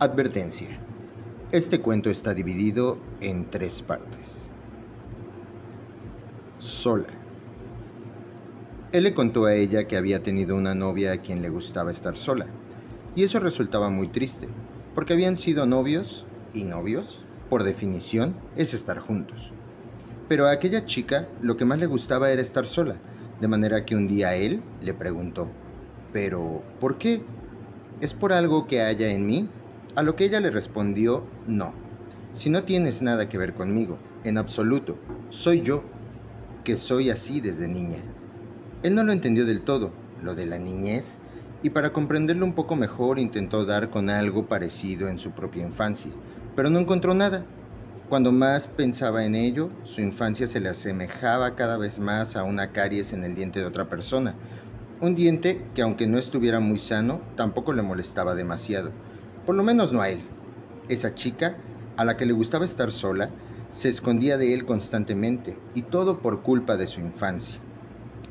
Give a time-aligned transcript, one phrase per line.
[0.00, 0.78] Advertencia.
[1.50, 4.48] Este cuento está dividido en tres partes.
[6.58, 7.08] Sola.
[8.92, 12.16] Él le contó a ella que había tenido una novia a quien le gustaba estar
[12.16, 12.46] sola,
[13.16, 14.46] y eso resultaba muy triste,
[14.94, 19.50] porque habían sido novios, y novios, por definición, es estar juntos.
[20.28, 22.94] Pero a aquella chica lo que más le gustaba era estar sola,
[23.40, 25.48] de manera que un día él le preguntó,
[26.12, 27.20] ¿pero por qué?
[28.00, 29.48] ¿Es por algo que haya en mí?
[29.98, 31.74] A lo que ella le respondió, no.
[32.32, 34.96] Si no tienes nada que ver conmigo, en absoluto,
[35.28, 35.82] soy yo,
[36.62, 37.98] que soy así desde niña.
[38.84, 39.90] Él no lo entendió del todo,
[40.22, 41.18] lo de la niñez,
[41.64, 46.12] y para comprenderlo un poco mejor intentó dar con algo parecido en su propia infancia,
[46.54, 47.44] pero no encontró nada.
[48.08, 52.70] Cuando más pensaba en ello, su infancia se le asemejaba cada vez más a una
[52.70, 54.36] caries en el diente de otra persona,
[55.00, 58.92] un diente que aunque no estuviera muy sano, tampoco le molestaba demasiado
[59.48, 60.20] por lo menos no a él.
[60.90, 61.56] Esa chica,
[61.96, 63.30] a la que le gustaba estar sola,
[63.72, 67.58] se escondía de él constantemente, y todo por culpa de su infancia.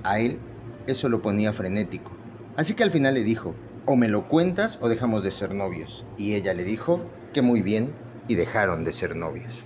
[0.04, 0.38] A él
[0.86, 2.12] eso lo ponía frenético.
[2.56, 3.56] Así que al final le dijo,
[3.88, 6.06] o me lo cuentas o dejamos de ser novios.
[6.20, 7.96] Y ella le dijo que muy bien,
[8.28, 9.66] y dejaron de ser novios.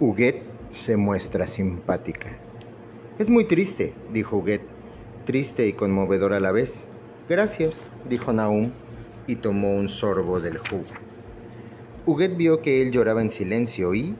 [0.00, 2.30] Huguet se muestra simpática.
[3.18, 4.62] Es muy triste, dijo Huguet,
[5.26, 6.88] triste y conmovedor a la vez.
[7.28, 8.70] Gracias, dijo Naum,
[9.26, 10.84] y tomó un sorbo del jugo.
[12.04, 14.16] Huguet vio que él lloraba en silencio y,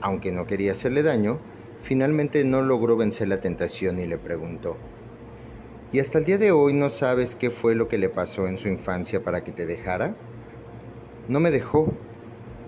[0.00, 1.38] aunque no quería hacerle daño,
[1.80, 4.76] finalmente no logró vencer la tentación y le preguntó,
[5.90, 8.58] ¿Y hasta el día de hoy no sabes qué fue lo que le pasó en
[8.58, 10.14] su infancia para que te dejara?
[11.28, 11.92] No me dejó,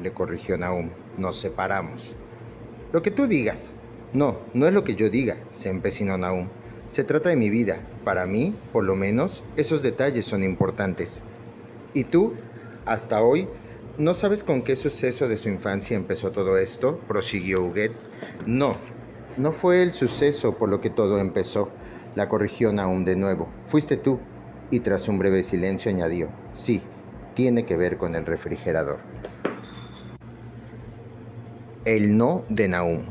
[0.02, 2.14] le corrigió Nahum, nos separamos.
[2.92, 3.74] Lo que tú digas.
[4.12, 6.48] No, no es lo que yo diga, se empecinó Nahum.
[6.88, 7.78] Se trata de mi vida.
[8.04, 11.22] Para mí, por lo menos, esos detalles son importantes.
[11.92, 12.34] ¿Y tú,
[12.84, 13.48] hasta hoy,
[13.98, 17.00] no sabes con qué suceso de su infancia empezó todo esto?
[17.08, 17.92] prosiguió Huguet.
[18.46, 18.76] No,
[19.36, 21.70] no fue el suceso por lo que todo empezó,
[22.14, 23.48] la corrigió Naum de nuevo.
[23.66, 24.20] Fuiste tú.
[24.70, 26.80] Y tras un breve silencio añadió, sí,
[27.34, 29.00] tiene que ver con el refrigerador.
[31.84, 33.02] El no de Naum.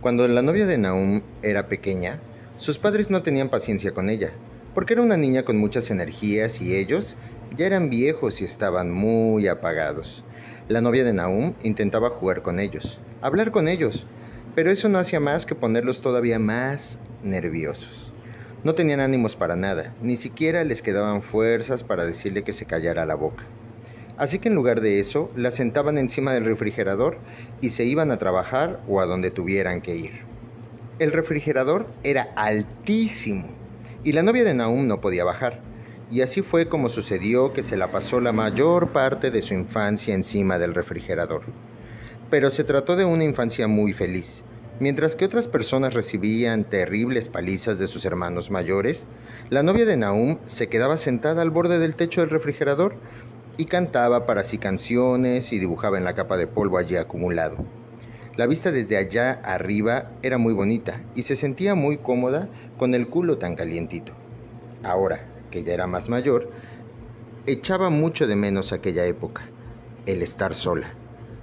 [0.00, 2.20] Cuando la novia de Naum era pequeña,
[2.56, 4.32] sus padres no tenían paciencia con ella,
[4.74, 7.16] porque era una niña con muchas energías y ellos
[7.56, 10.24] ya eran viejos y estaban muy apagados.
[10.68, 14.06] La novia de Nahum intentaba jugar con ellos, hablar con ellos,
[14.54, 18.12] pero eso no hacía más que ponerlos todavía más nerviosos.
[18.64, 23.04] No tenían ánimos para nada, ni siquiera les quedaban fuerzas para decirle que se callara
[23.04, 23.44] la boca.
[24.16, 27.18] Así que en lugar de eso, la sentaban encima del refrigerador
[27.60, 30.22] y se iban a trabajar o a donde tuvieran que ir.
[30.98, 33.48] El refrigerador era altísimo
[34.04, 35.73] y la novia de Nahum no podía bajar
[36.14, 40.14] y así fue como sucedió que se la pasó la mayor parte de su infancia
[40.14, 41.42] encima del refrigerador.
[42.30, 44.44] Pero se trató de una infancia muy feliz.
[44.78, 49.08] Mientras que otras personas recibían terribles palizas de sus hermanos mayores,
[49.50, 52.94] la novia de Naum se quedaba sentada al borde del techo del refrigerador
[53.56, 57.56] y cantaba para sí canciones y dibujaba en la capa de polvo allí acumulado.
[58.36, 62.48] La vista desde allá arriba era muy bonita y se sentía muy cómoda
[62.78, 64.12] con el culo tan calientito.
[64.84, 66.50] Ahora, que ya era más mayor,
[67.46, 69.42] echaba mucho de menos aquella época,
[70.04, 70.88] el estar sola.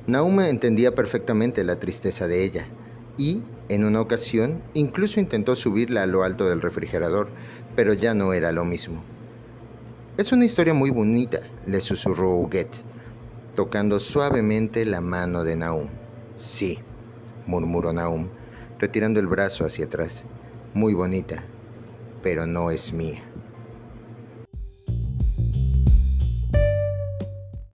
[0.05, 2.65] Nauma entendía perfectamente la tristeza de ella
[3.17, 7.29] y, en una ocasión, incluso intentó subirla a lo alto del refrigerador,
[7.77, 9.01] pero ya no era lo mismo.
[10.17, 12.67] Es una historia muy bonita, le susurró Huguet,
[13.55, 15.87] tocando suavemente la mano de Naum.
[16.35, 16.79] Sí,
[17.47, 18.27] murmuró Naum,
[18.77, 20.25] retirando el brazo hacia atrás.
[20.73, 21.45] Muy bonita,
[22.21, 23.30] pero no es mía.